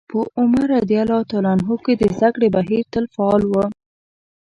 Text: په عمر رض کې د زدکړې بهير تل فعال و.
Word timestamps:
په 0.11 0.19
عمر 0.39 0.69
رض 0.73 1.77
کې 1.83 1.93
د 2.01 2.03
زدکړې 2.17 2.47
بهير 2.55 2.85
تل 2.93 3.05
فعال 3.15 3.41
و. 3.51 3.53